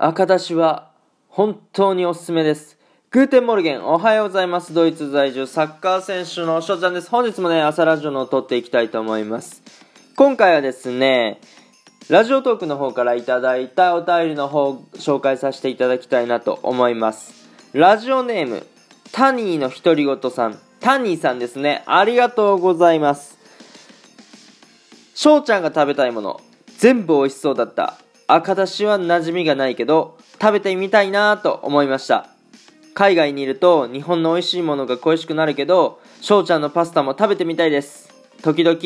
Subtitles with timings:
[0.00, 0.92] 赤だしは
[1.26, 2.78] 本当におすすめです。
[3.10, 4.72] Guten Morgen、おはようございます。
[4.72, 7.10] ドイツ在住サッカー選手の翔ちゃんです。
[7.10, 9.60] 本日もね、朝ラジオのを録っていきたいと思います。
[10.14, 11.40] 今回はですね、
[12.08, 17.48] ラジオトークの方からいただいたお便りの方を紹介させていただきたいなと思います。
[17.72, 18.64] ラジオネーム、
[19.10, 20.60] タニーの独り言さん。
[20.78, 21.82] タニーさんですね。
[21.86, 23.36] ありがとうございます。
[25.16, 26.40] 翔ちゃんが食べたいもの、
[26.78, 27.98] 全部美味しそうだった。
[28.30, 32.28] 赤だしは馴染みがないけど、食べてみたいなと思いました。
[32.92, 38.10] 海外にいると日本の美味しいものが恋しくなるけど、翔ちゃんのパスタも食べてみたいです。
[38.42, 38.78] 時々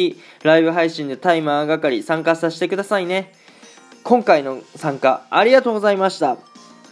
[0.44, 3.32] ライブ配信でタイマー係参加させてくださいね。
[4.04, 6.34] 今回の参加ありがとうございました。
[6.34, 6.38] っ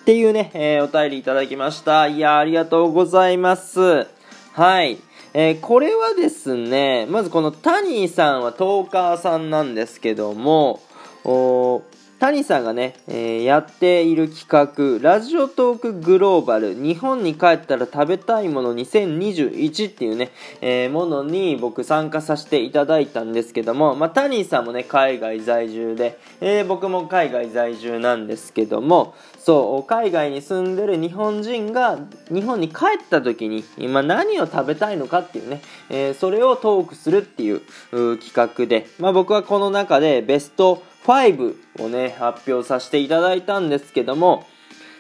[0.05, 2.09] ていうね、えーお便りいただきました。
[2.09, 4.09] いや、ありがとうございます。
[4.55, 4.99] はい。
[5.35, 10.83] えーこれはですね、まずこのタニーさんはトーカーさんなんですけども、
[11.25, 11.83] お
[12.21, 31.99] タニーさんがね、えーやっている企画、ラジオトークグローバル、日本に帰ったら食べたいもの2021っていうね、えーものに僕参加させていただいたんですけども、まあ、タニーさんもね、海外在住で、えー僕も海外在住なんですけども、そう、海外に住んでる日本人が
[32.31, 37.63] 日本に帰った時に今何を食べたいのかっていうね、えそれをトークするっていう
[37.93, 44.47] う企画で、まあ、僕はこの中でベスト5をね、発表させていただいたんですけども、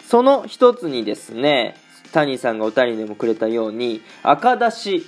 [0.06, 1.77] その一つにですね、
[2.12, 5.06] 谷さんがお便りでもくれたように、赤だし、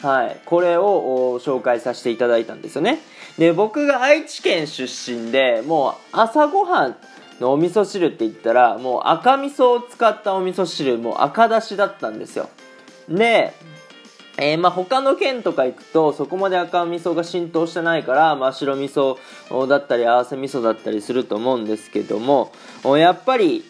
[0.00, 3.00] はい、これを紹介させていただいたんですよね。
[3.38, 6.96] で、僕が愛知県出身で、もう朝ごはん
[7.40, 12.48] のお味噌汁って言ったら、もう赤味噌を使ったお味噌汁、もう赤だしだったんですよ。
[13.08, 13.54] で、
[14.36, 19.16] えーまあ他の県とか行くとそこまで赤味噌が浸透してないから、まあ、白味噌
[19.68, 22.52] だったり合わせ味噌だったりすると思うんですけども
[22.96, 23.64] やっぱり、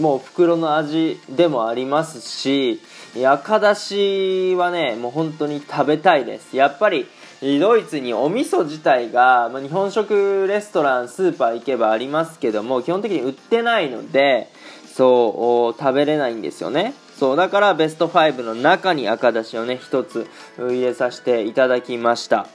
[0.00, 2.80] もう袋の味でもありますし
[3.24, 6.56] 赤だしはねもう本当に食べたいです。
[6.56, 7.06] やっぱり
[7.40, 14.50] ドイツにお味噌自体が、まあ、日本食レストランスーパー行けばありますけども基本的に売ってないので
[14.86, 16.94] そう食べれないんですよね。
[17.18, 20.26] そうだからベスト5の中に赤だしをね一つ
[20.58, 22.46] 入れさせていただきました。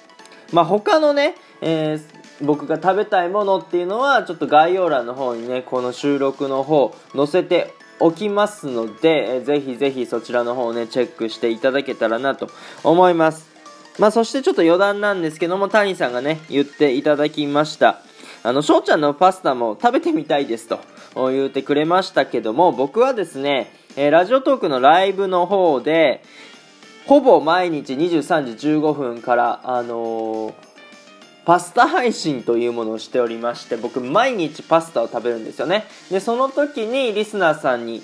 [0.53, 12.49] まあ他のね、えー僕が食べたいものっていうのはちょっと概要欄の方にねこの収録の方載せておきますので、えーぜひぜひそちらの方をねチェックしていただけたらなと
[12.83, 13.47] 思います。
[13.99, 18.01] まあそしてちょっと余談なんですけども谷さんがね言っていただきました。
[18.43, 20.79] あの翔ちゃんのパスタも食べてみたいですと
[21.29, 26.23] 言ってくれましたけども僕はですね、えーラジオトークのライブの方で
[27.05, 30.53] ほぼ毎日23時15分からあのー
[31.43, 35.85] パスタ配信というものをしておりまして僕毎日パスタを食べるんですよね。
[36.11, 38.03] でその時にリスナーさんに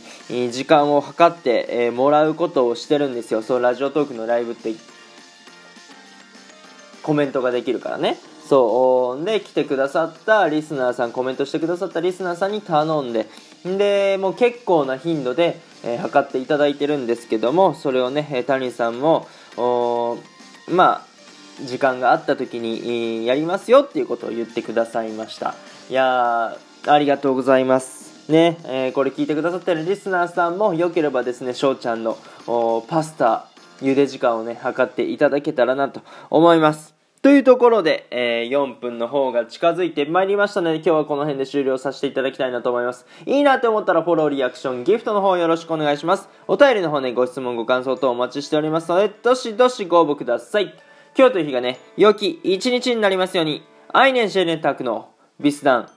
[0.51, 3.43] 時間を計って、えーもらうことをしてるんですよ。
[3.43, 4.73] そうラジオトークのライブって
[7.03, 8.17] コメントができるからね。
[8.49, 13.27] そうで来てくださったリスナーさんコメントしてくださったリスナーさんに頼んで。
[13.65, 19.27] でもう結構な頻度で、え測っていただいてるんですけどもそれをね谷さんも
[19.57, 20.21] おー
[20.73, 21.07] まあ
[21.65, 25.55] 時間があった時に、やりますよっていうことを言ってくださいました。
[25.89, 28.29] いやーありがとうございます。
[28.31, 32.17] ね、えーこれ聞いてくださってるリスナーさんもよければですね翔ちゃんの
[32.87, 33.47] パスタ
[33.81, 36.96] 茹で時間をね測っていただけたらなと思います。
[37.27, 43.05] というところで、えー4分の方が近づいてまいりましたので今日はこの辺で終了させていただきたいなと思います。
[43.25, 46.29] いいなと思ったらフォローリアクションギフトの方よろしくお願いします。
[46.47, 50.73] お便りの方ねご質問ご感想等お待ちしておりますのでどしどしご応募ください。
[51.17, 53.61] 今日という日がね良き一日になりますように。
[53.91, 55.89] アイネンシェネタクのビスダン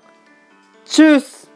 [0.85, 1.50] チュース